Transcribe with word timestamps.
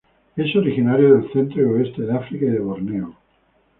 Es 0.35 0.55
originario 0.55 1.13
del 1.13 1.31
centro 1.31 1.61
y 1.61 1.65
oeste 1.65 2.01
de 2.01 2.11
África 2.15 2.47
y 2.47 2.49
de 2.49 2.57
Borneo. 2.59 3.15